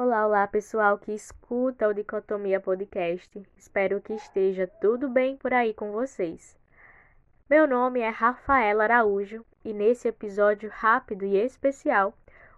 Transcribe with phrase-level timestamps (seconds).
[0.00, 3.42] Olá, olá pessoal que escuta o Dicotomia Podcast.
[3.56, 6.56] Espero que esteja tudo bem por aí com vocês.
[7.50, 12.14] Meu nome é Rafaela Araújo e nesse episódio rápido e especial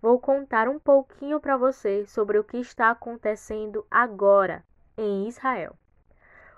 [0.00, 4.62] vou contar um pouquinho para você sobre o que está acontecendo agora
[4.96, 5.74] em Israel.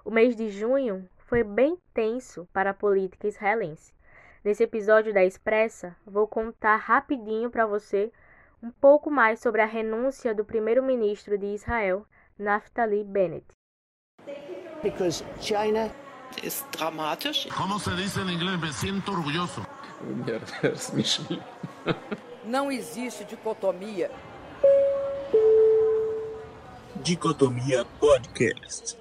[0.05, 3.95] O mês de junho foi bem tenso para a política israelense.
[4.45, 8.13] Nesse episódio da Expressa, vou contar rapidinho para você
[8.67, 12.05] um pouco mais sobre a renúncia do primeiro-ministro de Israel,
[12.37, 13.47] Naftali Bennett.
[14.83, 15.89] Because China
[16.43, 17.47] ist dramatisch.
[17.57, 18.59] ¿Cómo se dice en inglés?
[18.61, 19.65] Me siento orgulloso.
[22.45, 24.11] Não existe dicotomia.
[26.97, 28.99] Dicotomia Podcast.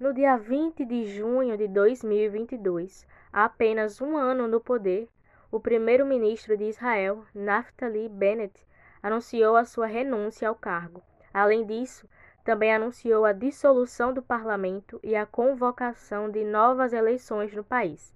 [0.00, 5.08] No dia 20 de junho de 2022, há apenas um ano no poder,
[5.54, 8.66] o primeiro-ministro de Israel, Naftali Bennett,
[9.00, 11.00] anunciou a sua renúncia ao cargo.
[11.32, 12.08] Além disso,
[12.42, 18.12] também anunciou a dissolução do parlamento e a convocação de novas eleições no país,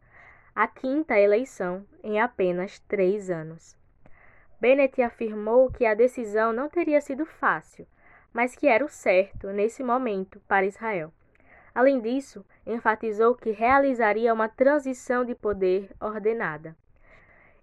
[0.53, 3.79] a quinta eleição em apenas três anos.
[4.61, 7.87] Bennett afirmou que a decisão não teria sido fácil,
[8.33, 11.13] mas que era o certo nesse momento para Israel.
[11.73, 16.75] Além disso, enfatizou que realizaria uma transição de poder ordenada.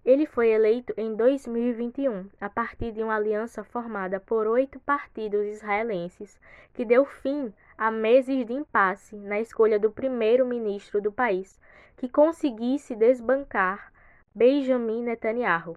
[0.06, 6.38] Ele foi eleito em 2021, a partir de uma aliança formada por oito partidos israelenses,
[6.72, 11.60] que deu fim a meses de impasse na escolha do primeiro-ministro do país,
[11.96, 13.92] que conseguisse desbancar
[14.32, 15.76] Benjamin Netanyahu.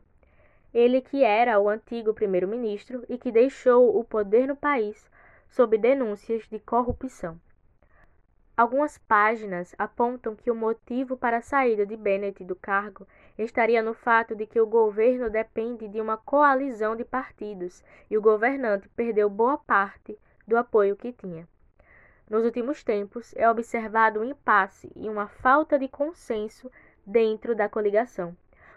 [0.71, 5.09] Ele que era o antigo primeiro-ministro e que deixou o poder no país
[5.49, 7.41] sob denúncias de corrupção.
[8.55, 13.07] Algumas páginas apontam que o motivo para a saída de Bennett do cargo
[13.43, 18.21] estaria no fato de que o governo depende de uma coalizão de partidos e o
[18.21, 21.47] governante perdeu boa parte do apoio que tinha.
[22.29, 26.71] Nos últimos tempos, é observado um impasse e uma falta de consenso
[27.05, 28.35] dentro da coligação.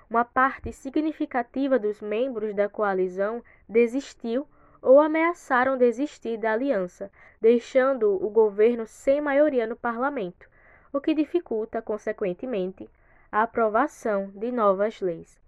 [0.08, 4.46] Uma parte significativa dos membros da coalizão desistiu
[4.80, 7.10] ou ameaçaram desistir da aliança,
[7.40, 10.48] deixando o governo sem maioria no parlamento,
[10.92, 12.90] o que dificulta, consequentemente,
[13.32, 15.40] a aprovação de novas leis.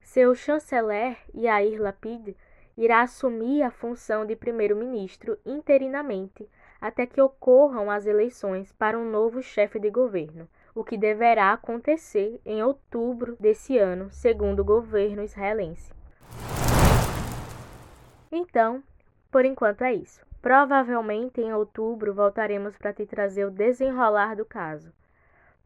[0.00, 2.36] Seu chanceler, Yair Lapid,
[2.76, 9.40] irá assumir a função de primeiro-ministro interinamente até que ocorram as eleições para um novo
[9.40, 15.92] chefe de governo, o que deverá acontecer em outubro desse ano, segundo o governo israelense.
[18.32, 18.82] Então,
[19.30, 20.26] por enquanto é isso.
[20.42, 24.92] Provavelmente em outubro voltaremos para te trazer o desenrolar do caso.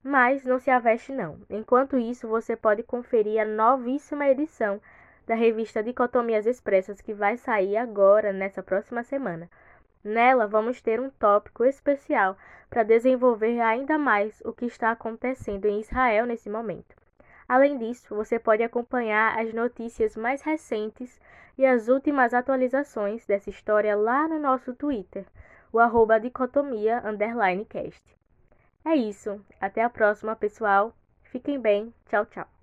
[0.07, 1.41] Mas não se aveste não.
[1.49, 4.79] Enquanto isso, você pode conferir a novíssima edição
[5.27, 9.49] da revista Dicotomias Expressas que vai sair agora nessa próxima semana.
[10.05, 12.37] Nela vamos ter um tópico especial
[12.69, 16.95] para desenvolver ainda mais o que está acontecendo em Israel nesse momento.
[17.49, 21.19] Além disso, você pode acompanhar as notícias mais recentes
[21.57, 25.25] e as últimas atualizações dessa história lá no nosso Twitter,
[25.73, 27.03] o arroba dicotomia
[27.71, 28.24] cast.
[28.85, 29.45] É isso.
[29.61, 30.95] Até a próxima, pessoal.
[31.25, 31.93] Fiquem bem.
[32.09, 32.54] Tchau, tchau.